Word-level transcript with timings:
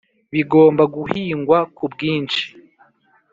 bigomba 0.33 0.83
guhingwa 0.95 1.57
ku 1.75 1.83
bwinshi, 1.93 2.43